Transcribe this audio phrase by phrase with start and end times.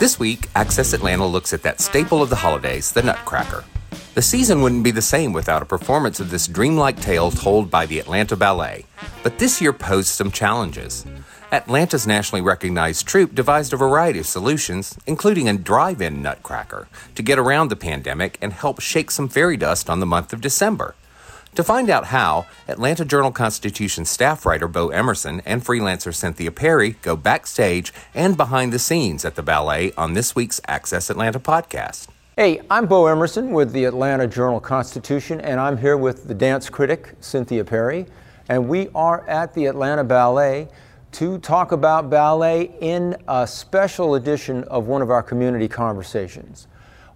[0.00, 3.64] This week, Access Atlanta looks at that staple of the holidays, the Nutcracker.
[4.14, 7.86] The season wouldn't be the same without a performance of this dreamlike tale told by
[7.86, 8.86] the Atlanta Ballet,
[9.22, 11.06] but this year posed some challenges.
[11.52, 17.22] Atlanta's nationally recognized troupe devised a variety of solutions, including a drive in Nutcracker, to
[17.22, 20.96] get around the pandemic and help shake some fairy dust on the month of December.
[21.54, 26.96] To find out how, Atlanta Journal Constitution staff writer Bo Emerson and freelancer Cynthia Perry
[27.00, 32.08] go backstage and behind the scenes at the ballet on this week's Access Atlanta podcast.
[32.36, 36.68] Hey, I'm Bo Emerson with the Atlanta Journal Constitution, and I'm here with the dance
[36.68, 38.06] critic, Cynthia Perry.
[38.48, 40.66] And we are at the Atlanta Ballet
[41.12, 46.66] to talk about ballet in a special edition of one of our community conversations.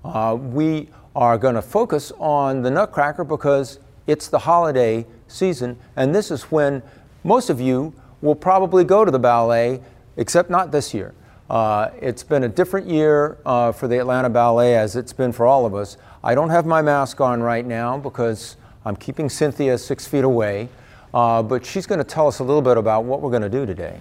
[0.04, 6.14] Uh, we are going to focus on the Nutcracker because it's the holiday season, and
[6.14, 6.82] this is when
[7.22, 7.92] most of you
[8.22, 9.80] will probably go to the ballet,
[10.16, 11.14] except not this year.
[11.48, 15.47] Uh, it's been a different year uh, for the Atlanta Ballet as it's been for
[15.47, 15.97] all of us.
[16.24, 20.68] I don't have my mask on right now because I'm keeping Cynthia six feet away,
[21.12, 23.48] uh, but she's going to tell us a little bit about what we're going to
[23.48, 24.00] do today.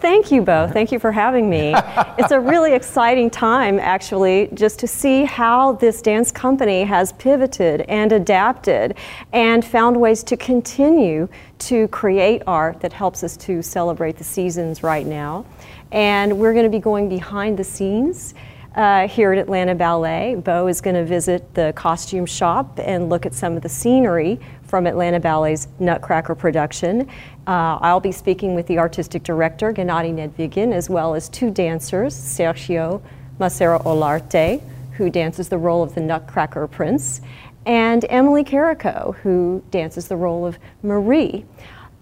[0.00, 0.68] Thank you, Bo.
[0.72, 1.74] Thank you for having me.
[2.18, 7.80] it's a really exciting time, actually, just to see how this dance company has pivoted
[7.82, 8.96] and adapted
[9.32, 11.28] and found ways to continue
[11.58, 15.44] to create art that helps us to celebrate the seasons right now.
[15.90, 18.34] And we're going to be going behind the scenes.
[18.76, 20.36] Uh, here at Atlanta Ballet.
[20.36, 24.38] Bo is going to visit the costume shop and look at some of the scenery
[24.62, 27.08] from Atlanta Ballet's Nutcracker production.
[27.48, 32.14] Uh, I'll be speaking with the artistic director, Gennady Nedvigin, as well as two dancers,
[32.14, 33.00] Sergio
[33.40, 34.60] Masero Olarte,
[34.92, 37.22] who dances the role of the Nutcracker Prince,
[37.64, 41.46] and Emily Carrico, who dances the role of Marie.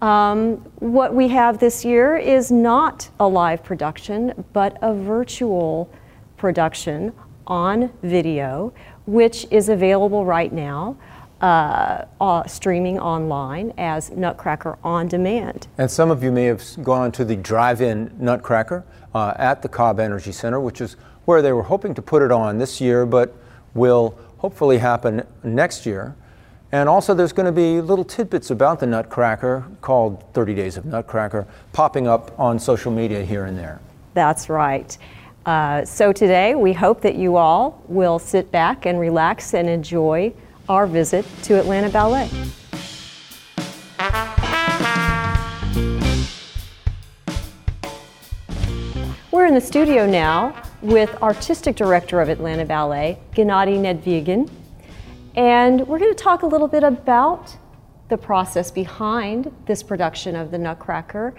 [0.01, 5.89] Um, what we have this year is not a live production, but a virtual
[6.35, 7.13] production
[7.47, 8.73] on video,
[9.05, 10.97] which is available right now.
[11.39, 15.67] Uh, uh, streaming online as Nutcracker on demand.
[15.77, 18.83] And some of you may have gone to the drive in Nutcracker
[19.13, 20.95] uh, at the Cobb Energy Center, which is
[21.25, 23.35] where they were hoping to put it on this year, but
[23.75, 26.15] will hopefully happen next year.
[26.71, 30.85] And also, there's going to be little tidbits about the Nutcracker called 30 Days of
[30.85, 33.79] Nutcracker popping up on social media here and there.
[34.15, 34.97] That's right.
[35.45, 40.33] Uh, so, today we hope that you all will sit back and relax and enjoy
[40.69, 42.29] our visit to Atlanta Ballet.
[49.31, 54.49] We're in the studio now with artistic director of Atlanta Ballet, Gennady Nedvigin,
[55.35, 57.55] and we're going to talk a little bit about
[58.09, 61.35] the process behind this production of the Nutcracker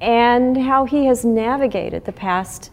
[0.00, 2.70] and how he has navigated the past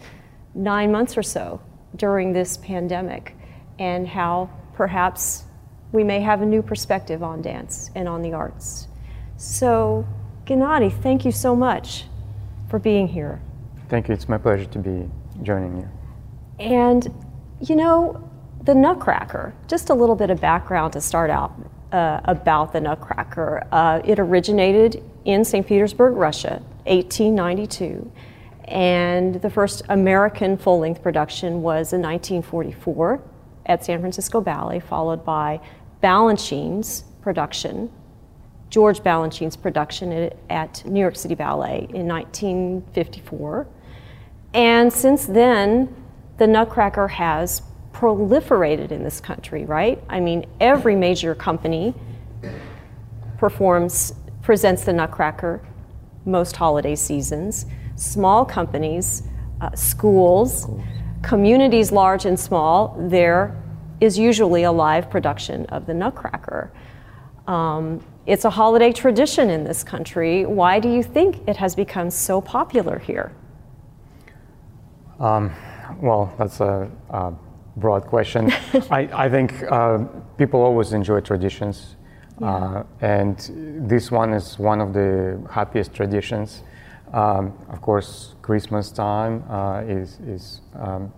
[0.54, 1.62] nine months or so
[1.96, 3.36] during this pandemic
[3.80, 5.44] and how perhaps
[5.92, 8.88] we may have a new perspective on dance and on the arts.
[9.38, 10.08] So,
[10.46, 12.06] Gennady, thank you so much
[12.70, 13.42] for being here.
[13.90, 14.14] Thank you.
[14.14, 15.10] It's my pleasure to be
[15.44, 15.90] joining you.
[16.60, 17.14] And,
[17.62, 18.30] you know,
[18.64, 21.54] the Nutcracker, just a little bit of background to start out
[21.92, 23.66] uh, about the Nutcracker.
[23.72, 25.66] Uh, it originated in St.
[25.66, 28.12] Petersburg, Russia, 1892.
[28.66, 33.22] And the first American full length production was in 1944
[33.68, 35.62] at San Francisco Ballet, followed by
[36.02, 37.92] Balanchine's production,
[38.70, 43.68] George Balanchine's production at, at New York City Ballet in 1954.
[44.54, 45.96] And since then,
[46.38, 47.62] the Nutcracker has
[47.92, 50.02] proliferated in this country, right?
[50.08, 51.96] I mean, every major company
[53.38, 55.62] performs, presents the Nutcracker
[56.26, 57.66] most holiday seasons.
[57.96, 59.24] Small companies,
[59.62, 60.68] uh, schools,
[61.24, 63.62] communities large and small, there
[64.00, 66.72] is usually a live production of the Nutcracker.
[67.48, 70.46] Um, it's a holiday tradition in this country.
[70.46, 73.32] Why do you think it has become so popular here?
[75.20, 75.52] Um,
[76.02, 77.34] well, that's a, a
[77.78, 78.52] broad question.
[78.92, 80.00] I, I, think uh,
[80.38, 81.96] people always enjoy traditions,
[82.40, 82.54] yeah.
[82.54, 86.64] uh, and this one is one of the happiest traditions.
[87.14, 91.12] Um, of course, Christmas time uh, is, is um,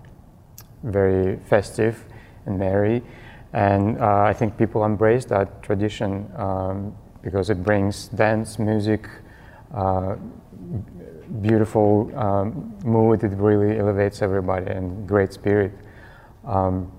[0.84, 2.06] very festive
[2.46, 3.02] and merry.
[3.54, 9.10] and uh, I think people embrace that tradition um, because it brings dance, music,
[9.74, 10.16] uh,
[11.42, 13.24] beautiful um, mood.
[13.24, 15.74] It really elevates everybody and great spirit.
[16.46, 16.92] Um,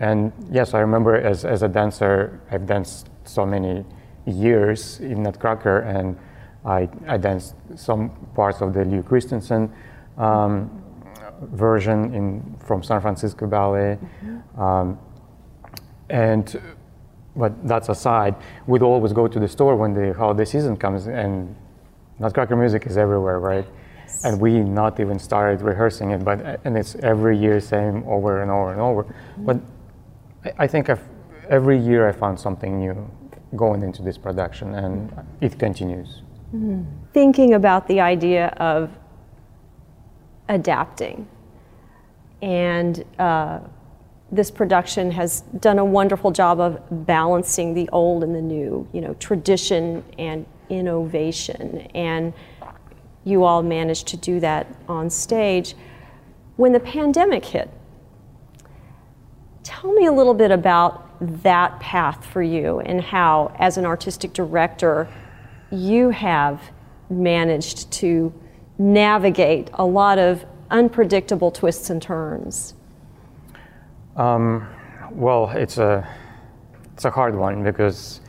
[0.00, 3.84] and yes, I remember as, as a dancer, I've danced so many
[4.26, 6.16] years in Nutcracker, and
[6.64, 9.72] I, I danced some parts of the Lew Christensen
[10.16, 10.82] um,
[11.40, 13.98] version in from San Francisco Ballet.
[13.98, 14.60] Mm-hmm.
[14.60, 14.98] Um,
[16.10, 16.60] and
[17.36, 18.34] but that's aside,
[18.66, 21.54] we'd always go to the store when the holiday season comes, and
[22.18, 23.64] Nutcracker music is everywhere, right?
[24.06, 24.24] Yes.
[24.24, 28.50] And we not even started rehearsing it, but and it's every year same over and
[28.50, 29.04] over and over.
[29.04, 29.46] Mm-hmm.
[29.46, 29.60] But
[30.44, 31.02] I, I think I've,
[31.48, 33.08] every year I found something new
[33.54, 36.22] going into this production, and it continues.
[36.54, 36.82] Mm-hmm.
[37.12, 38.90] Thinking about the idea of
[40.48, 41.28] adapting
[42.42, 43.60] and uh,
[44.30, 49.00] this production has done a wonderful job of balancing the old and the new, you
[49.00, 51.78] know, tradition and innovation.
[51.94, 52.32] And
[53.24, 55.74] you all managed to do that on stage.
[56.56, 57.70] When the pandemic hit,
[59.62, 61.04] tell me a little bit about
[61.42, 65.08] that path for you and how, as an artistic director,
[65.70, 66.62] you have
[67.10, 68.32] managed to
[68.78, 72.74] navigate a lot of unpredictable twists and turns.
[74.16, 74.68] Um,
[75.10, 76.08] well, it's a
[76.92, 78.20] it's a hard one because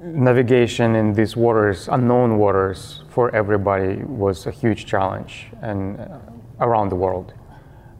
[0.00, 6.18] navigation in these waters, unknown waters, for everybody was a huge challenge, and uh,
[6.60, 7.32] around the world.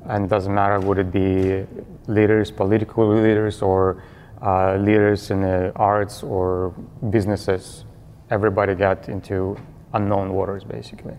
[0.07, 1.65] And doesn't matter would it be
[2.07, 4.03] leaders, political leaders, or
[4.43, 6.75] uh, leaders in the arts or
[7.11, 7.85] businesses.
[8.31, 9.57] Everybody got into
[9.95, 11.17] unknown waters, basically.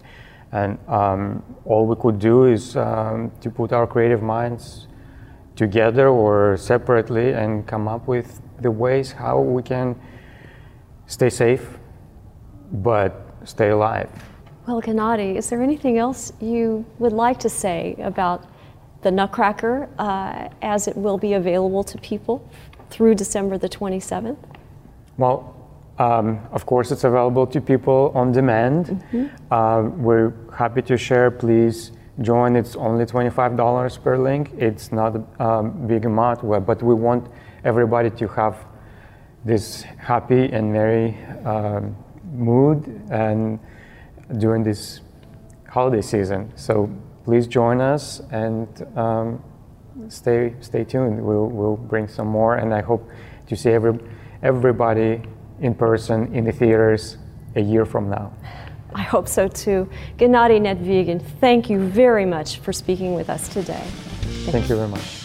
[0.52, 4.88] And um, all we could do is um, to put our creative minds
[5.56, 9.96] together or separately and come up with the ways how we can
[11.08, 11.78] stay safe
[12.72, 14.10] but stay alive.
[14.68, 18.46] Well, Gennady, is there anything else you would like to say about
[19.04, 22.50] the Nutcracker uh, as it will be available to people
[22.90, 24.38] through December the 27th?
[25.18, 25.65] Well,
[25.98, 28.88] um, of course, it's available to people on demand.
[28.88, 29.54] Mm-hmm.
[29.54, 31.32] Uh, we're happy to share.
[31.32, 32.56] Please join.
[32.56, 34.52] It's only $25 per link.
[34.58, 37.28] It's not a um, big amount, but we want
[37.64, 38.58] everybody to have
[39.46, 41.96] this happy and merry um,
[42.34, 43.60] mood and
[44.38, 45.02] during this
[45.70, 46.52] holiday season.
[46.56, 46.90] So
[47.24, 49.44] please join us and um,
[50.10, 51.24] stay stay tuned.
[51.24, 53.08] We'll we'll bring some more, and I hope
[53.48, 54.00] to see every
[54.42, 55.22] everybody
[55.60, 57.18] in person in the theaters
[57.56, 58.34] a year from now.
[58.94, 59.90] I hope so too.
[60.18, 63.84] Gennady Nedvigin, thank you very much for speaking with us today.
[63.84, 64.76] Thank, thank you.
[64.76, 65.22] you very much.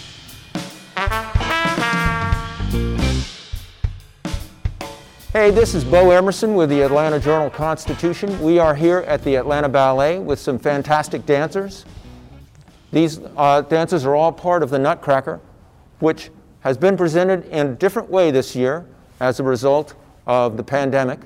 [5.33, 8.41] Hey, this is Bo Emerson with the Atlanta Journal Constitution.
[8.41, 11.85] We are here at the Atlanta Ballet with some fantastic dancers.
[12.91, 15.41] These uh, dancers are all part of the Nutcracker,
[16.01, 18.85] which has been presented in a different way this year
[19.21, 19.95] as a result
[20.27, 21.21] of the pandemic.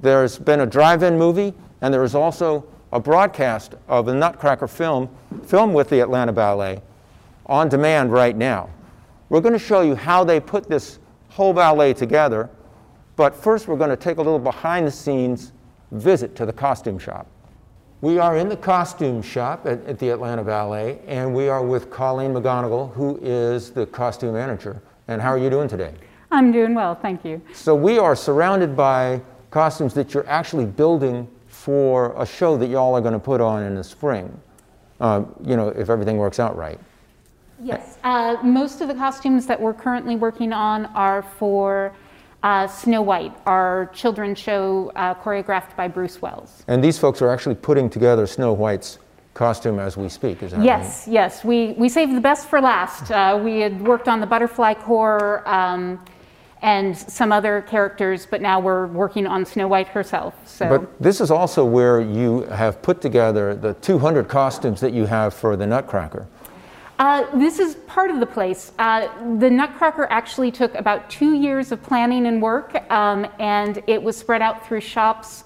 [0.00, 4.68] There's been a drive in movie and there is also a broadcast of the Nutcracker
[4.68, 5.08] film,
[5.44, 6.80] filmed with the Atlanta Ballet,
[7.46, 8.70] on demand right now.
[9.28, 10.98] We're going to show you how they put this
[11.28, 12.48] whole ballet together.
[13.16, 15.52] But first, we're going to take a little behind the scenes
[15.90, 17.26] visit to the costume shop.
[18.00, 21.90] We are in the costume shop at, at, the Atlanta Ballet, and we are with
[21.90, 24.80] Colleen McGonigal, who is the costume manager.
[25.08, 25.94] And how are you doing today?
[26.34, 27.40] I'm doing well, thank you.
[27.52, 32.94] So, we are surrounded by costumes that you're actually building for a show that y'all
[32.94, 34.36] are going to put on in the spring,
[35.00, 36.78] uh, you know, if everything works out right.
[37.62, 41.94] Yes, uh, most of the costumes that we're currently working on are for
[42.42, 46.64] uh, Snow White, our children's show uh, choreographed by Bruce Wells.
[46.66, 48.98] And these folks are actually putting together Snow White's
[49.34, 51.14] costume as we speak, is that yes, right?
[51.14, 53.10] Yes, We, we saved the best for last.
[53.10, 56.04] Uh, we had worked on the butterfly corps um,
[56.64, 60.34] and some other characters, but now we're working on Snow White herself.
[60.46, 60.66] So.
[60.66, 65.34] But this is also where you have put together the 200 costumes that you have
[65.34, 66.26] for the Nutcracker.
[66.98, 68.72] Uh, this is part of the place.
[68.78, 74.02] Uh, the Nutcracker actually took about two years of planning and work, um, and it
[74.02, 75.44] was spread out through shops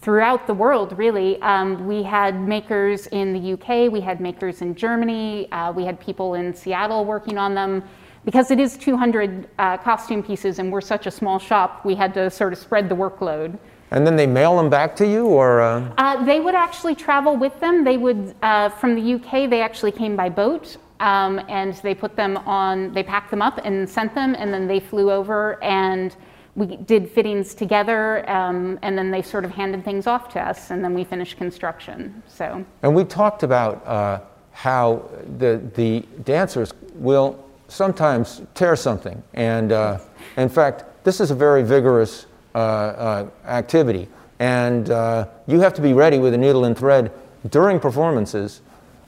[0.00, 1.42] throughout the world, really.
[1.42, 5.98] Um, we had makers in the UK, we had makers in Germany, uh, we had
[5.98, 7.82] people in Seattle working on them.
[8.24, 12.14] Because it is 200 uh, costume pieces and we're such a small shop, we had
[12.14, 13.58] to sort of spread the workload.
[13.90, 15.60] And then they mail them back to you, or?
[15.60, 15.92] Uh...
[15.98, 17.84] Uh, they would actually travel with them.
[17.84, 20.76] They would, uh, from the UK, they actually came by boat.
[21.00, 24.68] Um, and they put them on, they packed them up and sent them, and then
[24.68, 26.14] they flew over and
[26.54, 30.70] we did fittings together, um, and then they sort of handed things off to us,
[30.70, 32.22] and then we finished construction.
[32.26, 32.64] So.
[32.82, 34.20] And we talked about uh,
[34.52, 39.98] how the the dancers will sometimes tear something, and uh,
[40.36, 45.80] in fact, this is a very vigorous uh, uh activity, and uh, you have to
[45.80, 47.10] be ready with a needle and thread
[47.50, 48.60] during performances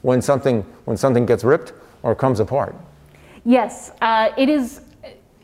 [0.02, 2.74] when something when something gets ripped or comes apart.
[3.44, 4.80] Yes, uh, it is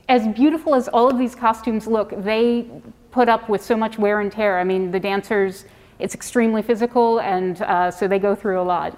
[0.08, 2.12] as beautiful as all of these costumes look.
[2.24, 2.68] They
[3.10, 4.58] put up with so much wear and tear.
[4.58, 5.66] I mean, the dancers,
[5.98, 8.96] it's extremely physical, and uh, so they go through a lot.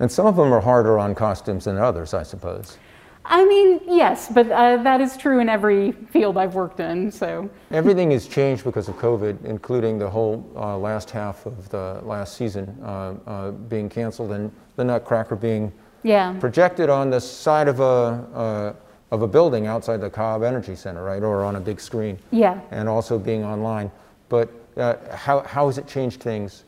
[0.00, 2.78] And some of them are harder on costumes than others, I suppose.
[3.26, 7.10] I mean, yes, but uh, that is true in every field I've worked in.
[7.10, 12.00] So everything has changed because of COVID, including the whole uh, last half of the
[12.02, 16.36] last season uh, uh being canceled and the Nutcracker being yeah.
[16.38, 18.74] projected on the side of a, uh,
[19.10, 22.18] of a building outside the Cobb Energy Center, right, or on a big screen.
[22.30, 22.60] Yeah.
[22.70, 23.90] And also being online.
[24.28, 26.64] But uh, how, how has it changed things,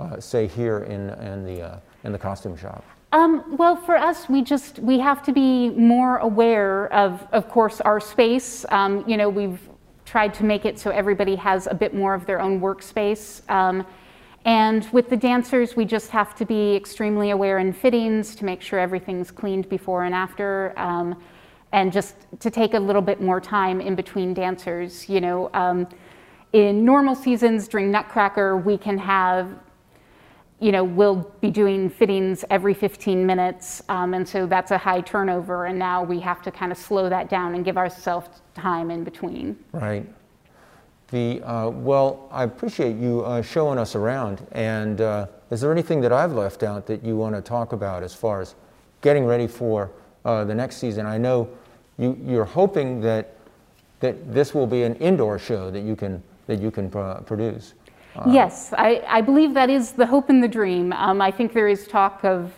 [0.00, 2.84] uh, say, here in, in, the, uh, in the costume shop?
[3.12, 7.80] Um, well, for us, we just we have to be more aware of, of course,
[7.80, 8.66] our space.
[8.70, 9.60] Um, you know, we've
[10.04, 13.48] tried to make it so everybody has a bit more of their own workspace.
[13.50, 13.86] Um,
[14.44, 18.62] and with the dancers, we just have to be extremely aware in fittings to make
[18.62, 21.20] sure everything's cleaned before and after, um,
[21.72, 25.08] and just to take a little bit more time in between dancers.
[25.08, 25.88] You know, um,
[26.52, 29.48] in normal seasons during Nutcracker, we can have,
[30.58, 35.02] you know, we'll be doing fittings every 15 minutes, um, and so that's a high
[35.02, 35.66] turnover.
[35.66, 39.04] And now we have to kind of slow that down and give ourselves time in
[39.04, 39.56] between.
[39.72, 40.06] Right.
[41.08, 44.44] The, uh, well, I appreciate you uh, showing us around.
[44.52, 48.02] And uh, is there anything that I've left out that you want to talk about
[48.02, 48.54] as far as
[49.02, 49.90] getting ready for
[50.24, 51.06] uh, the next season?
[51.06, 51.48] I know
[51.98, 53.36] you, you're hoping that,
[54.00, 57.74] that this will be an indoor show that you can, that you can produce.
[58.18, 60.92] Uh, yes, I, I, believe that is the hope and the dream.
[60.92, 62.52] Um, I think there is talk of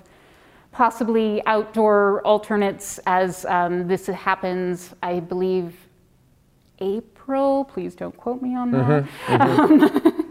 [0.72, 5.74] possibly outdoor alternates as um, this happens, I believe,
[6.78, 7.64] April.
[7.64, 9.04] Please don't quote me on that.
[9.26, 9.34] Mm-hmm.
[9.34, 10.20] Mm-hmm.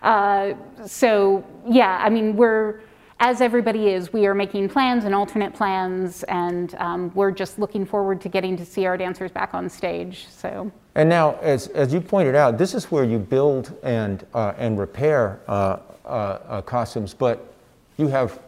[0.00, 2.80] Um, uh, so, yeah, I mean, we're,
[3.20, 7.84] as everybody is, we are making plans and alternate plans, and um, we're just looking
[7.84, 10.26] forward to getting to see our dancers back on stage.
[10.30, 10.70] So.
[10.94, 14.78] And now, as, as you pointed out, this is where you build and, uh, and
[14.78, 17.52] repair uh, uh, uh costumes, but
[17.96, 18.38] you have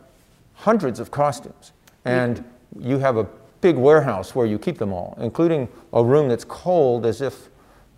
[0.54, 1.72] hundreds of costumes,
[2.04, 2.44] and
[2.78, 3.26] you have a
[3.60, 7.48] big warehouse where you keep them all, including a room that's cold as if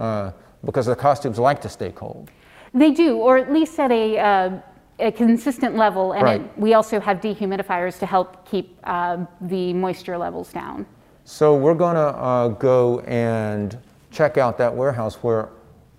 [0.00, 0.33] uh,
[0.64, 2.31] because the costumes like to stay cold.
[2.75, 4.59] They do, or at least at a, uh,
[5.02, 6.12] a consistent level.
[6.12, 6.40] And right.
[6.40, 10.87] it, we also have dehumidifiers to help keep uh, the moisture levels down.
[11.25, 13.76] So we're going to uh, go and
[14.11, 15.50] check out that warehouse where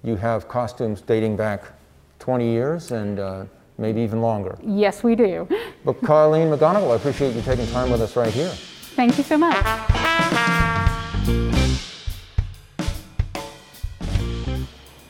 [0.03, 1.63] you have costumes dating back
[2.19, 3.45] 20 years and uh,
[3.77, 4.57] maybe even longer.
[4.61, 5.47] Yes, we do.
[5.85, 8.49] But Colleen McGonigal, I appreciate you taking time with us right here.
[8.95, 9.92] Thank you so much.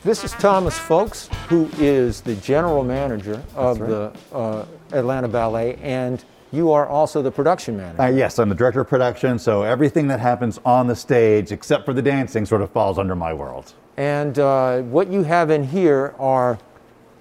[0.04, 3.88] This is Thomas Folks, who is the general manager of right.
[3.88, 8.02] the uh, Atlanta Ballet, and you are also the production manager.
[8.02, 11.86] Uh, yes, I'm the director of production, so everything that happens on the stage, except
[11.86, 13.72] for the dancing, sort of falls under my world.
[13.96, 16.58] And uh, what you have in here are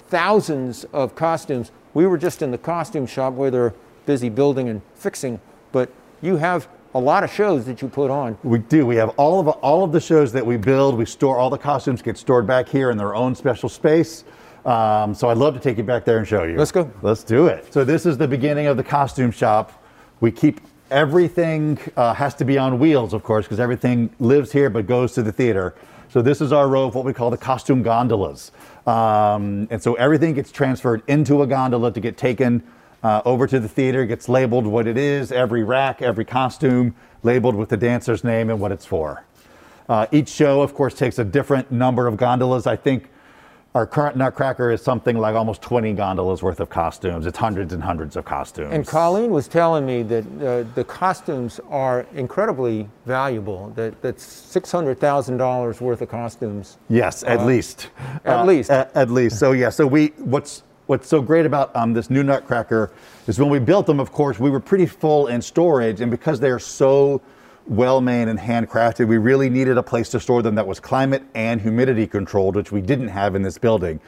[0.09, 1.71] thousands of costumes.
[1.93, 3.73] We were just in the costume shop where they're
[4.05, 5.39] busy building and fixing,
[5.71, 5.89] but
[6.21, 8.37] you have a lot of shows that you put on.
[8.43, 8.85] We do.
[8.85, 10.97] We have all of all of the shows that we build.
[10.97, 14.23] We store all the costumes get stored back here in their own special space.
[14.65, 16.57] Um, so I'd love to take you back there and show you.
[16.57, 16.89] Let's go.
[17.01, 17.73] Let's do it.
[17.73, 19.83] So this is the beginning of the costume shop.
[20.21, 24.69] We keep everything uh, has to be on wheels, of course, because everything lives here
[24.69, 25.75] but goes to the theater.
[26.09, 28.51] So this is our row of what we call the costume gondolas.
[28.85, 32.63] Um, and so everything gets transferred into a gondola to get taken
[33.03, 37.55] uh, over to the theater, gets labeled what it is, every rack, every costume labeled
[37.55, 39.23] with the dancer's name and what it's for.
[39.89, 42.65] Uh, each show, of course, takes a different number of gondolas.
[42.65, 43.09] I think
[43.75, 47.25] our current Nutcracker is something like almost 20 gondolas worth of costumes.
[47.25, 48.71] It's hundreds and hundreds of costumes.
[48.71, 53.71] And Colleen was telling me that uh, the costumes are incredibly valuable.
[53.75, 56.77] That that's six hundred thousand dollars worth of costumes.
[56.87, 57.89] Yes, at Uh, least.
[58.25, 58.69] at least.
[58.69, 59.39] At, at least.
[59.39, 59.69] So yeah.
[59.69, 60.61] So we what's
[60.93, 62.91] what's so great about um, this new Nutcracker
[63.25, 63.99] is when we built them.
[63.99, 67.19] Of course, we were pretty full in storage, and because they are so
[67.65, 71.23] well made and handcrafted, we really needed a place to store them that was climate
[71.33, 73.99] and humidity controlled, which we didn't have in this building.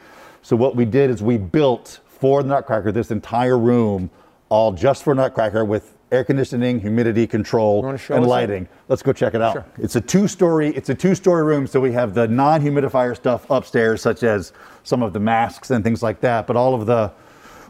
[0.42, 4.08] So what we did is we built for the Nutcracker this entire room,
[4.48, 8.68] all just for Nutcracker with air conditioning, humidity control, and lighting.
[8.88, 9.54] Let's go check it out.
[9.54, 9.64] Sure.
[9.78, 10.68] It's a two-story.
[10.76, 14.52] It's a two-story room, so we have the non-humidifier stuff upstairs, such as
[14.84, 16.46] some of the masks and things like that.
[16.46, 17.12] But all of the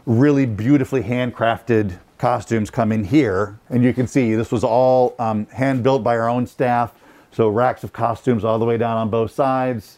[0.05, 5.47] really beautifully handcrafted costumes come in here, and you can see this was all um,
[5.47, 6.93] hand built by our own staff.
[7.31, 9.97] So racks of costumes all the way down on both sides,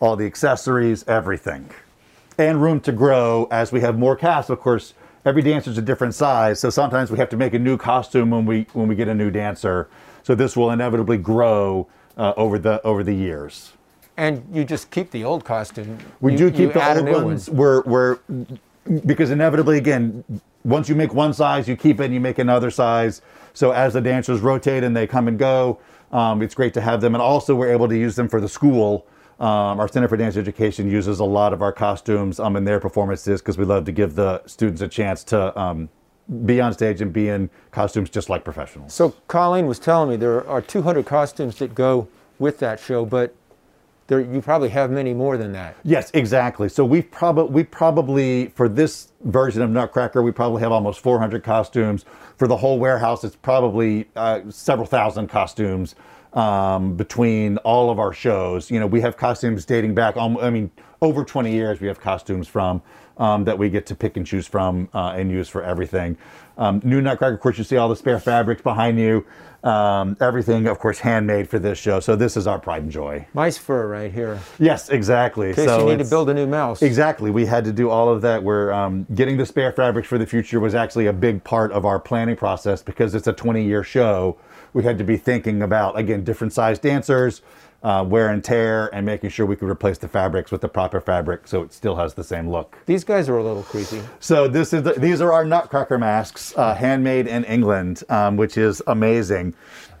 [0.00, 1.70] all the accessories, everything,
[2.36, 4.50] and room to grow as we have more cast.
[4.50, 4.94] Of course,
[5.24, 8.46] every dancer's a different size, so sometimes we have to make a new costume when
[8.46, 9.88] we when we get a new dancer.
[10.22, 13.72] So this will inevitably grow uh, over the over the years.
[14.16, 15.98] And you just keep the old costume.
[16.20, 17.24] We You- do keep the old new one.
[17.24, 17.48] ones.
[17.48, 18.18] We're, we're
[19.06, 20.24] because inevitably, again,
[20.64, 23.22] once you make one size, you keep it and you make another size.
[23.54, 25.78] So as the dancers rotate and they come and go,
[26.10, 27.14] um, it's great to have them.
[27.14, 29.06] And also, we're able to use them for the school.
[29.40, 32.80] Um, our Center for Dance Education uses a lot of our costumes um, in their
[32.80, 35.88] performances because we love to give the students a chance to um,
[36.44, 38.92] be on stage and be in costumes just like professionals.
[38.92, 42.08] So Colleen was telling me there are 200 costumes that go
[42.40, 43.32] with that show, but
[44.08, 45.76] there, you probably have many more than that.
[45.84, 46.68] Yes, exactly.
[46.68, 51.44] So we've probably we probably for this version of Nutcracker, we probably have almost 400
[51.44, 52.04] costumes.
[52.36, 55.94] For the whole warehouse, it's probably uh, several thousand costumes
[56.32, 58.70] um, between all of our shows.
[58.70, 60.16] You know, we have costumes dating back.
[60.16, 61.80] I mean, over 20 years.
[61.80, 62.82] We have costumes from
[63.16, 66.16] um, that we get to pick and choose from uh, and use for everything.
[66.56, 69.24] Um, new Nutcracker, of course, you see all the spare fabrics behind you.
[69.62, 71.98] Um, everything, of course, handmade for this show.
[72.00, 73.26] So this is our pride and joy.
[73.34, 74.40] Mice fur right here.
[74.58, 75.50] Yes, exactly.
[75.50, 76.80] In case so you need to build a new mouse.
[76.80, 77.30] Exactly.
[77.30, 78.42] We had to do all of that.
[78.42, 81.84] We're um, getting the spare fabrics for the future was actually a big part of
[81.84, 84.38] our planning process because it's a 20 year show.
[84.72, 87.42] We had to be thinking about, again, different size dancers,
[87.82, 91.00] uh, wear and tear, and making sure we could replace the fabrics with the proper
[91.00, 92.76] fabric so it still has the same look.
[92.86, 94.02] These guys are a little creepy.
[94.20, 98.56] So this is the, these are our Nutcracker masks, uh, handmade in England, um, which
[98.58, 99.54] is amazing.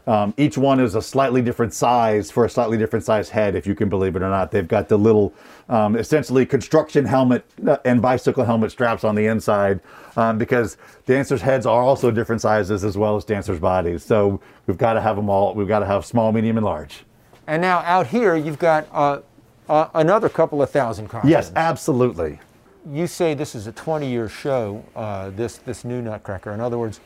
[0.08, 3.66] Um, each one is a slightly different size for a slightly different size head, if
[3.66, 4.50] you can believe it or not.
[4.50, 5.34] They've got the little,
[5.68, 9.80] um, essentially construction helmet uh, and bicycle helmet straps on the inside,
[10.16, 14.02] um, because dancers' heads are also different sizes as well as dancers' bodies.
[14.02, 15.54] So we've got to have them all.
[15.54, 17.04] We've got to have small, medium, and large.
[17.46, 19.20] And now out here, you've got uh,
[19.68, 21.30] uh, another couple of thousand costumes.
[21.30, 22.40] Yes, absolutely.
[22.90, 24.82] You say this is a 20-year show.
[24.96, 26.52] Uh, this this new Nutcracker.
[26.52, 27.00] In other words,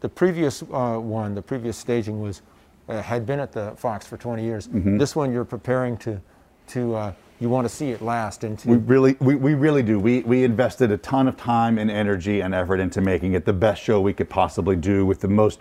[0.00, 2.42] the previous uh, one, the previous staging was
[2.88, 4.68] uh, had been at the Fox for 20 years.
[4.68, 4.98] Mhm.
[4.98, 6.20] This one you're preparing to
[6.68, 9.82] to uh, you want to see it last and to We really, we, we really
[9.82, 9.98] do.
[10.00, 13.52] We, we invested a ton of time and energy and effort into making it the
[13.52, 15.60] best show we could possibly do with the most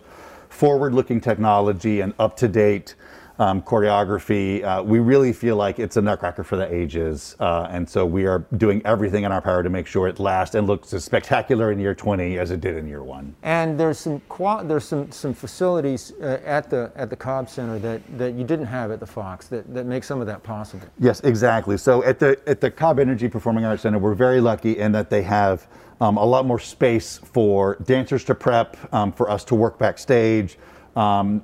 [0.50, 2.96] forward-looking technology and up-to-date
[3.40, 4.64] um, choreography.
[4.64, 8.26] Uh, we really feel like it's a Nutcracker for the ages, uh, and so we
[8.26, 11.72] are doing everything in our power to make sure it lasts and looks as spectacular
[11.72, 13.36] in year 20 as it did in year one.
[13.44, 14.22] And there's some
[14.64, 18.68] there's some some facilities uh, at the at the Cobb Center that, that you didn't
[18.68, 20.88] have at the Fox that, that make some of that possible.
[21.00, 21.78] Yes, exactly.
[21.78, 25.10] So at the at the Cobb Energy Performing Arts Center, we're very lucky in that
[25.10, 25.68] they have
[26.02, 30.58] um, a lot more space for dancers to prep, um, for us to work backstage.
[30.96, 31.44] Um,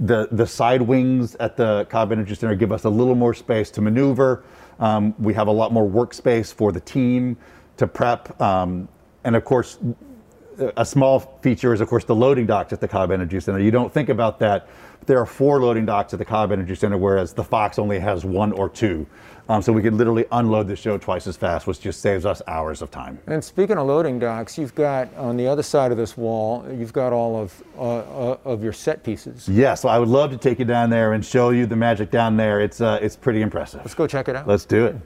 [0.00, 3.70] the the side wings at the Cobb Energy Center give us a little more space
[3.72, 4.44] to maneuver.
[4.78, 7.36] Um, we have a lot more workspace for the team
[7.76, 8.88] to prep, um,
[9.24, 9.78] and of course,
[10.76, 13.60] a small feature is, of course, the loading docks at the Cobb Energy Center.
[13.60, 14.68] You don't think about that.
[15.06, 18.24] There are four loading docks at the Cobb Energy Center, whereas the Fox only has
[18.24, 19.06] one or two.
[19.48, 22.42] Um, so we could literally unload the show twice as fast, which just saves us
[22.48, 23.20] hours of time.
[23.28, 26.92] And speaking of loading docks, you've got on the other side of this wall, you've
[26.92, 29.48] got all of uh, uh, of your set pieces.
[29.48, 32.10] Yeah, so I would love to take you down there and show you the magic
[32.10, 32.60] down there.
[32.60, 33.80] It's uh, it's pretty impressive.
[33.80, 34.48] Let's go check it out.
[34.48, 34.96] Let's do it.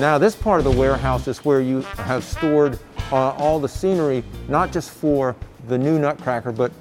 [0.00, 2.78] Now, this part of the warehouse is where you have stored
[3.12, 5.36] uh, all the scenery, not just for
[5.70, 6.72] the new Nutcracker, but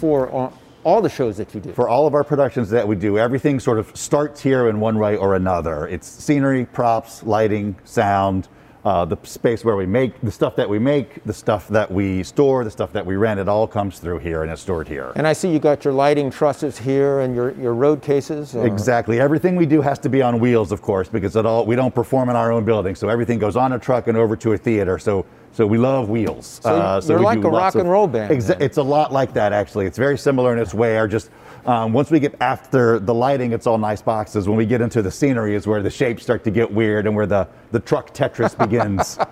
[0.00, 1.72] for all the shows that you do.
[1.72, 4.98] For all of our productions that we do, everything sort of starts here in one
[4.98, 5.86] way or another.
[5.86, 8.48] It's scenery, props, lighting, sound,
[8.84, 12.22] uh, the space where we make the stuff that we make, the stuff that we
[12.22, 13.38] store, the stuff that we rent.
[13.38, 15.12] It all comes through here and it's stored here.
[15.16, 18.56] And I see you got your lighting trusses here and your, your road cases.
[18.56, 19.20] uh, Exactly.
[19.20, 21.94] Everything we do has to be on wheels, of course, because it all we don't
[21.94, 22.94] perform in our own building.
[22.94, 24.98] So everything goes on a truck and over to a theater.
[24.98, 26.60] So so we love wheels.
[26.64, 29.52] Uh, So you're like a rock and roll band, Exa- it's a lot like that,
[29.52, 29.84] actually.
[29.86, 30.96] It's very similar in its way.
[30.96, 31.28] Our just
[31.70, 34.48] um, once we get after the lighting, it's all nice boxes.
[34.48, 37.14] When we get into the scenery, is where the shapes start to get weird and
[37.14, 39.18] where the the truck Tetris begins.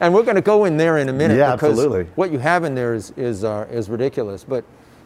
[0.00, 1.38] And we're going to go in there in a minute.
[1.38, 2.10] Yeah, because absolutely.
[2.16, 4.44] What you have in there is is uh, is ridiculous.
[4.44, 4.64] But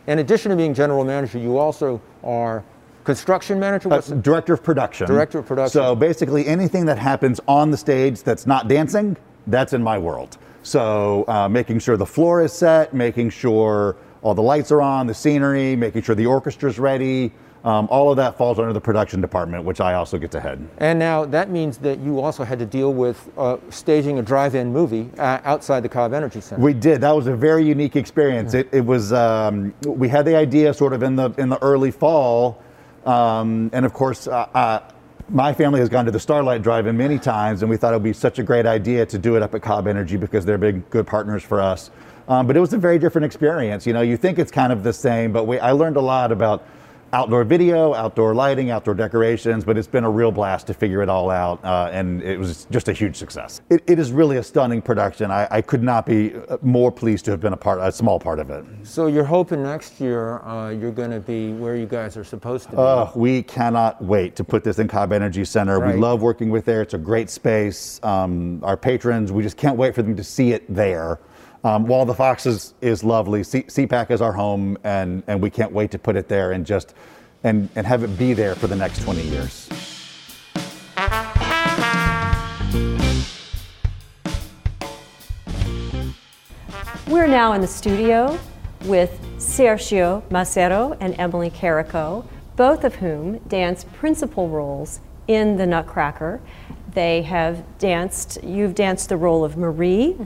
[0.08, 2.64] in addition to being general manager, you also are
[3.04, 3.90] construction manager.
[3.90, 5.06] What's Uh, director of production.
[5.06, 5.80] Director of production.
[5.80, 10.38] So basically, anything that happens on the stage that's not dancing, that's in my world.
[10.62, 15.06] So uh, making sure the floor is set, making sure all the lights are on,
[15.06, 17.32] the scenery, making sure the orchestra's ready.
[17.64, 20.66] Um, all of that falls under the production department, which I also get to head.
[20.78, 24.72] And now that means that you also had to deal with uh, staging a drive-in
[24.72, 26.62] movie uh, outside the Cobb Energy Center.
[26.62, 27.00] We did.
[27.00, 28.54] That was a very unique experience.
[28.54, 29.12] It, it was.
[29.12, 32.62] Um, we had the idea sort of in the in the early fall,
[33.04, 34.80] um, and of course, uh, uh,
[35.28, 38.02] my family has gone to the Starlight Drive-In many times, and we thought it would
[38.02, 40.88] be such a great idea to do it up at Cobb Energy because they're big,
[40.90, 41.90] good partners for us.
[42.28, 43.86] Um, but it was a very different experience.
[43.86, 46.30] You know, you think it's kind of the same, but we, I learned a lot
[46.30, 46.62] about
[47.12, 51.08] outdoor video, outdoor lighting, outdoor decorations, but it's been a real blast to figure it
[51.08, 53.62] all out, uh, and it was just a huge success.
[53.70, 55.30] It, it is really a stunning production.
[55.30, 58.20] I, I could not be uh, more pleased to have been a part, a small
[58.20, 58.64] part of it.
[58.82, 62.64] So you're hoping next year uh, you're going to be where you guys are supposed
[62.66, 62.76] to be.
[62.76, 65.78] Uh, we cannot wait to put this in Cobb Energy Center.
[65.78, 65.94] Right.
[65.94, 66.82] We love working with there.
[66.82, 68.00] It's a great space.
[68.02, 71.20] Um, our patrons, we just can't wait for them to see it there.
[71.68, 75.50] Um, while the Fox is, is lovely, C- CPAC is our home, and, and we
[75.50, 76.94] can't wait to put it there and just
[77.44, 79.68] and, and have it be there for the next 20 years.
[87.06, 88.38] We're now in the studio
[88.84, 92.26] with Sergio Masero and Emily Carrico,
[92.56, 96.40] both of whom dance principal roles in The Nutcracker.
[96.98, 100.16] They have danced, you've danced the role of Marie,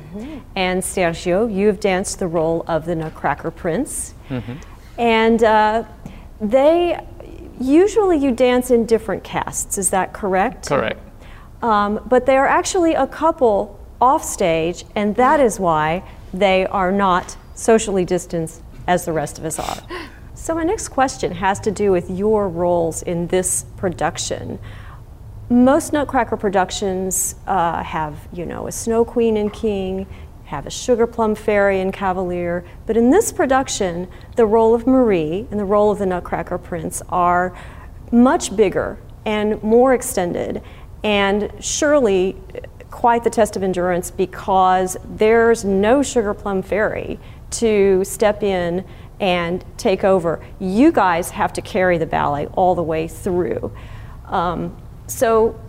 [0.57, 4.15] and Sergio, you've danced the role of the Nutcracker Prince.
[4.97, 5.85] And uh,
[6.41, 6.99] they,
[7.61, 10.69] usually you dance in different casts, is that correct?
[10.71, 10.99] Correct.
[11.61, 16.91] Um, but they are actually a couple off stage, and that is why they are
[16.91, 19.77] not socially distanced as the rest of us are.
[20.35, 24.59] So, my next question has to do with your roles in this production.
[25.53, 30.07] Most Nutcracker productions uh, have, you know, a Snow Queen and King,
[30.45, 35.47] have a Sugar Plum Fairy and Cavalier, but in this production, the role of Marie
[35.51, 37.55] and the role of the Nutcracker Prince are
[38.11, 40.63] much bigger and more extended,
[41.05, 42.35] and surely
[42.91, 48.87] quite the test of endurance because there's no Sugar Plum Fairy to step in
[49.21, 50.43] and take over.
[50.59, 53.71] You guys have to carry the ballet all the way through.
[54.25, 54.82] Um,
[55.13, 55.61] so,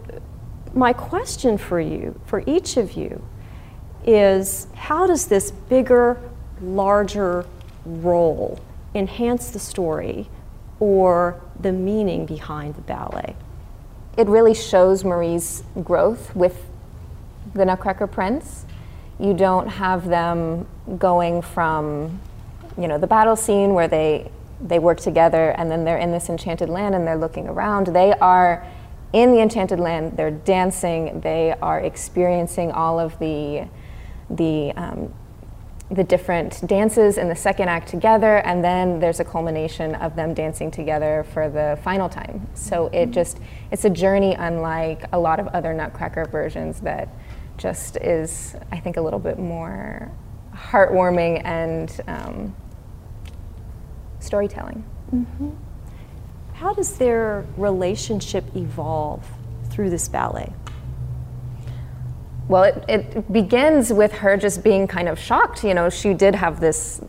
[0.73, 3.21] my question for you, for each of you,
[4.05, 6.17] is how does this bigger,
[6.61, 7.45] larger
[7.85, 8.59] role
[8.95, 10.29] enhance the story
[10.79, 13.35] or the meaning behind the ballet?
[14.17, 16.65] It really shows Marie's growth with
[17.53, 18.65] the Nutcracker Prince.
[19.19, 22.19] You don't have them going from,
[22.77, 26.29] you know, the battle scene where they they work together and then they're in this
[26.29, 27.87] enchanted land and they're looking around.
[27.87, 28.65] They are
[29.13, 30.17] in the enchanted land.
[30.17, 31.21] They're dancing.
[31.21, 33.67] They are experiencing all of the
[34.29, 35.13] the um,
[35.91, 40.33] the different dances in the second act together, and then there's a culmination of them
[40.33, 42.47] dancing together for the final time.
[42.55, 43.39] So it just
[43.71, 47.09] it's a journey unlike a lot of other Nutcracker versions that
[47.57, 50.11] just is, I think, a little bit more
[50.55, 52.55] heartwarming and um,
[54.19, 54.83] storytelling.
[56.53, 59.25] How does their relationship evolve
[59.69, 60.53] through this ballet?
[62.47, 65.63] Well, it, it begins with her just being kind of shocked.
[65.63, 67.01] You know, she did have this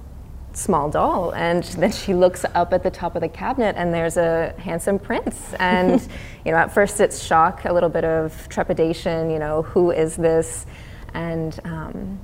[0.53, 4.17] small doll, and then she looks up at the top of the cabinet, and there's
[4.17, 5.53] a handsome prince.
[5.59, 6.01] And
[6.45, 9.31] you know, at first it's shock, a little bit of trepidation.
[9.31, 10.67] You know, who is this?
[11.13, 12.19] And um,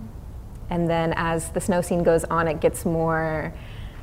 [0.71, 3.53] and then as the snow scene goes on, it gets more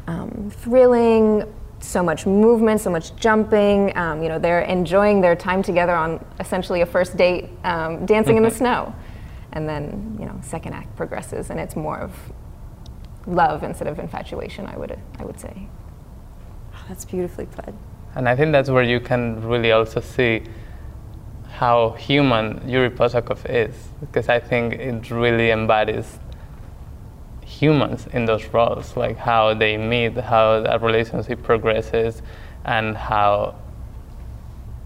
[0.08, 1.43] um, thrilling.
[1.80, 3.96] So much movement, so much jumping.
[3.96, 8.36] Um, you know, they're enjoying their time together on essentially a first date, um, dancing
[8.38, 8.94] in the snow.
[9.54, 12.13] And then, you know, second act progresses, and it's more of
[13.26, 14.66] love instead of infatuation.
[14.66, 15.68] I would, I would say.
[16.74, 17.74] Oh, that's beautifully put.
[18.16, 20.44] And I think that's where you can really also see
[21.50, 26.20] how human Yuri Possokhov is, because I think it really embodies
[27.47, 32.21] humans in those roles, like how they meet, how that relationship progresses,
[32.65, 33.55] and how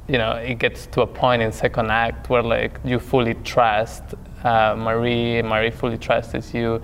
[0.07, 4.03] you know it gets to a point in second act where like you fully trust
[4.43, 6.81] uh, Marie, Marie fully trusts you,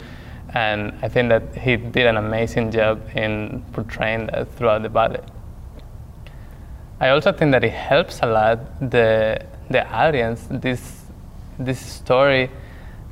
[0.53, 5.21] and I think that he did an amazing job in portraying that throughout the ballet.
[6.99, 10.47] I also think that it helps a lot the the audience.
[10.49, 11.05] This
[11.59, 12.49] this story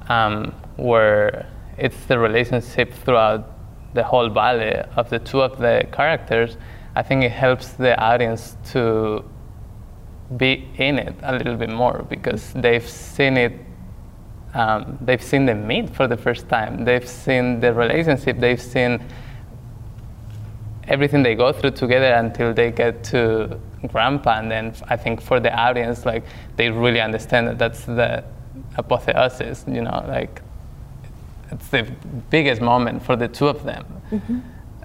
[0.09, 1.47] um, where
[1.77, 3.51] it's the relationship throughout
[3.93, 6.57] the whole ballet of the two of the characters.
[6.95, 9.23] I think it helps the audience to
[10.37, 13.53] be in it a little bit more because they've seen it.
[14.53, 16.85] Um, they've seen them meet for the first time.
[16.85, 18.39] They've seen the relationship.
[18.39, 19.03] They've seen
[20.87, 25.21] everything they go through together until they get to grand pas and then i think
[25.21, 26.23] for the audience like
[26.57, 28.23] they really understand that that's the
[28.77, 30.41] apotheosis you know like
[31.51, 31.83] it's the
[32.29, 34.41] biggest moment for the two of them Mhm.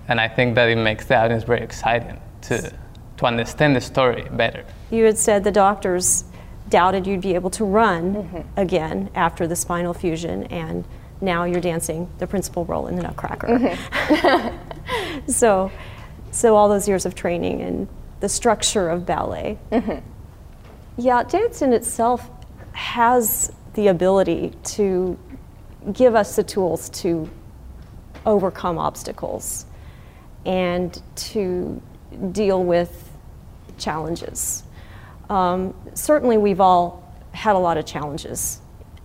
[0.08, 2.72] and i think that it makes the audience very excited to
[3.16, 6.24] to understand the story better You had said the doctors
[6.70, 8.40] doubted you'd be able to run mm-hmm.
[8.56, 10.84] again after the spinal fusion, and
[11.20, 13.48] now you're dancing the principal role in the Nutcracker.
[13.48, 15.30] Mm-hmm.
[15.30, 15.70] so,
[16.30, 17.88] so all those years of training and
[18.20, 19.58] the structure of ballet.
[19.72, 19.98] Mm-hmm.
[20.96, 22.30] Yeah, dance in itself
[22.72, 25.18] has the ability to
[25.92, 27.28] give us the tools to
[28.26, 29.66] overcome obstacles
[30.44, 31.80] and to
[32.32, 33.10] deal with
[33.78, 34.62] challenges.
[35.28, 38.60] Um, certainly, we've all had a lot of challenges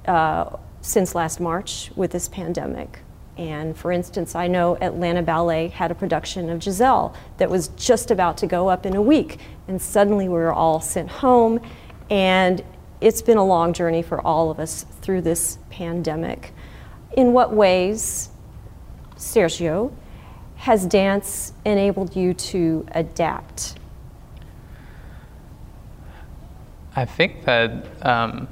[0.08, 3.00] uh, since last March with this pandemic.
[3.38, 8.10] And for instance, I know Atlanta Ballet had a production of Giselle that was just
[8.10, 11.60] about to go up in a week, and suddenly we were all sent home.
[12.10, 12.64] And
[13.02, 16.54] it's been a long journey for all of us through this pandemic.
[17.16, 18.30] In what ways,
[19.16, 19.92] Sergio,
[20.58, 23.76] has dance enabled you to adapt?
[26.96, 28.48] I think that um,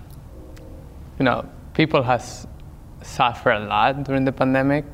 [1.19, 2.47] you know people has
[3.02, 4.86] suffered a lot during the pandemic.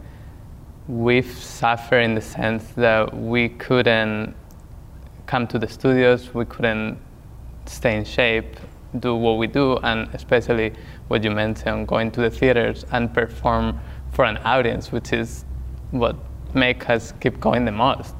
[0.88, 4.36] We've suffered in the sense that we couldn't
[5.28, 6.98] come to the studios, we couldn't
[7.68, 8.56] stay in shape,
[9.00, 10.74] do what we do, and especially
[11.08, 13.80] what you mentioned, going to the theaters and perform
[14.12, 15.46] for an audience, which is
[15.92, 16.16] what
[16.54, 18.16] make us keep going the most.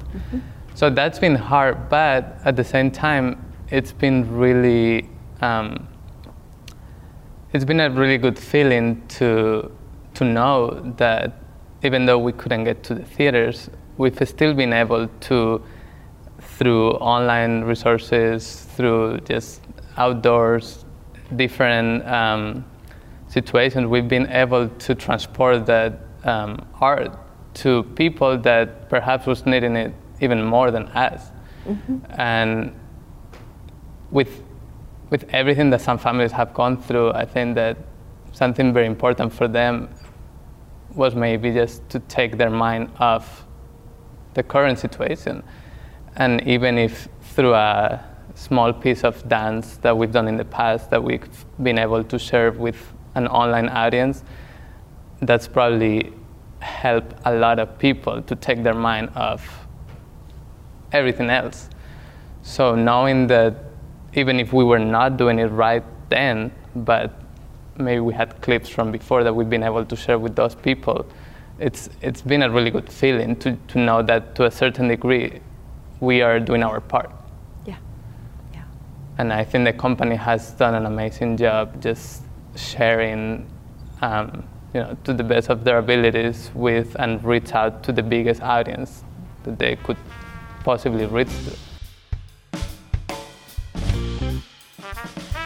[0.74, 5.08] So that's been hard, but at the same time, it's been really,
[5.40, 5.88] um,
[7.52, 9.70] it's been a really good feeling to
[10.14, 11.32] to know that
[11.82, 15.62] even though we couldn't get to the theaters, we've still been able to,
[16.40, 19.62] through online resources, through just
[20.00, 20.84] outdoors,
[21.36, 22.64] different um,
[23.28, 25.92] situations, we've been able to transport that
[26.24, 27.12] um, art
[27.62, 31.30] to people that perhaps was needing it even more than us.
[32.18, 32.72] And
[34.10, 34.42] with
[35.10, 37.76] with everything that some families have gone through, I think that
[38.32, 39.88] something very important for them
[40.94, 43.44] was maybe just to take their mind off
[44.34, 45.42] the current situation.
[46.16, 50.90] And even if through a small piece of dance that we've done in the past
[50.90, 54.22] that we've been able to share with an online audience,
[55.20, 56.12] that's probably
[56.60, 59.66] helped a lot of people to take their mind off
[60.92, 61.68] everything else.
[62.42, 63.54] So knowing that
[64.14, 67.12] even if we were not doing it right then, but
[67.76, 71.06] maybe we had clips from before that we've been able to share with those people,
[71.58, 75.40] it's it's been a really good feeling to, to know that to a certain degree
[76.00, 77.10] we are doing our part.
[79.20, 82.22] And I think the company has done an amazing job just
[82.56, 83.46] sharing,
[84.00, 88.02] um, you know, to the best of their abilities with and reach out to the
[88.02, 89.04] biggest audience
[89.42, 89.98] that they could
[90.64, 91.54] possibly reach to.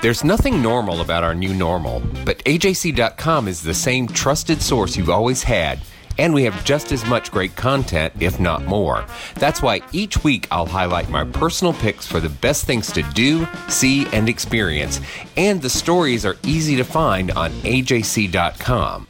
[0.03, 5.11] There's nothing normal about our new normal, but AJC.com is the same trusted source you've
[5.11, 5.81] always had
[6.18, 9.05] and we have just as much great content, if not more.
[9.37, 13.46] That's why each week I'll highlight my personal picks for the best things to do,
[13.68, 15.00] see, and experience.
[15.37, 19.09] And the stories are easy to find on AJC.com.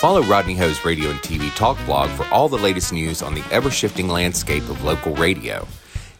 [0.00, 3.42] Follow Rodney Ho's radio and TV talk blog for all the latest news on the
[3.50, 5.66] ever shifting landscape of local radio.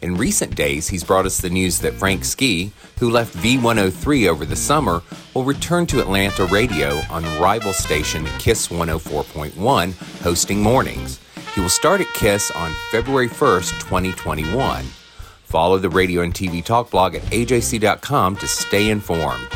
[0.03, 4.45] In recent days, he's brought us the news that Frank Ski, who left V103 over
[4.45, 5.03] the summer,
[5.35, 11.21] will return to Atlanta radio on rival station KISS 104.1, hosting mornings.
[11.55, 14.85] He will start at KISS on February 1st, 2021.
[15.45, 19.49] Follow the radio and TV talk blog at ajc.com to stay informed.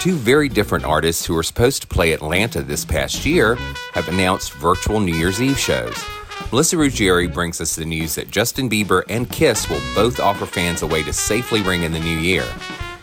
[0.00, 3.56] Two very different artists who were supposed to play Atlanta this past year
[3.94, 5.96] have announced virtual New Year's Eve shows.
[6.50, 10.80] Melissa Ruggieri brings us the news that Justin Bieber and Kiss will both offer fans
[10.80, 12.46] a way to safely ring in the new year.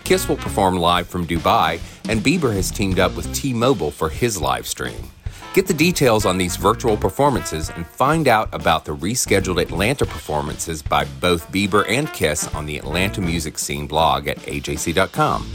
[0.03, 4.09] Kiss will perform live from Dubai, and Bieber has teamed up with T Mobile for
[4.09, 5.11] his live stream.
[5.53, 10.81] Get the details on these virtual performances and find out about the rescheduled Atlanta performances
[10.81, 15.45] by both Bieber and Kiss on the Atlanta Music Scene blog at ajc.com.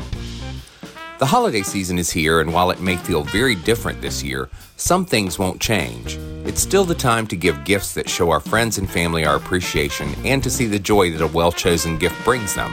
[1.20, 5.04] The holiday season is here, and while it may feel very different this year, some
[5.04, 6.16] things won't change.
[6.46, 10.14] It's still the time to give gifts that show our friends and family our appreciation
[10.24, 12.72] and to see the joy that a well chosen gift brings them.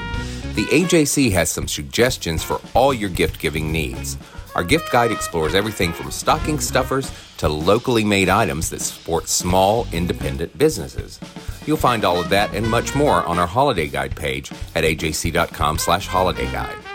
[0.55, 4.17] The AJC has some suggestions for all your gift giving needs.
[4.55, 9.85] Our gift guide explores everything from stocking stuffers to locally made items that support small,
[9.91, 11.19] independent businesses.
[11.65, 16.51] You'll find all of that and much more on our holiday guide page at ajc.com/holiday
[16.53, 16.86] guide.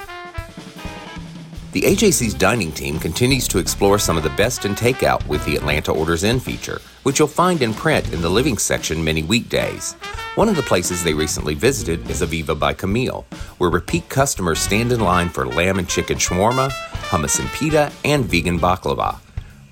[1.72, 5.56] The AJC's dining team continues to explore some of the best in takeout with the
[5.56, 9.94] Atlanta Orders In feature, which you'll find in print in the living section many weekdays.
[10.35, 13.24] One of the places they recently visited is Aviva by Kameel,
[13.56, 16.68] where repeat customers stand in line for lamb and chicken shawarma,
[17.08, 19.18] hummus and pita, and vegan baklava.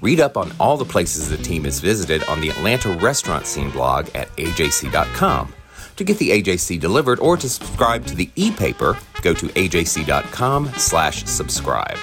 [0.01, 3.71] Read up on all the places the team has visited on the Atlanta restaurant scene
[3.71, 5.53] blog at ajc.com.
[6.01, 11.27] To get the AJC delivered or to subscribe to the e-paper, go to ajc.com slash
[11.27, 11.99] subscribe.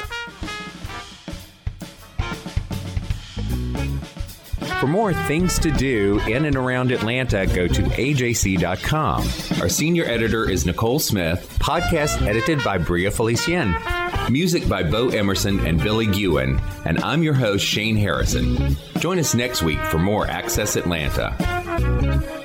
[4.79, 9.27] For more things to do in and around Atlanta, go to ajc.com.
[9.63, 14.29] Our senior editor is Nicole Smith, podcast edited by Bria Felicien.
[14.29, 18.77] Music by Bo Emerson and Billy Gewen, and I'm your host, Shane Harrison.
[18.99, 22.36] Join us next week for more Access Atlanta.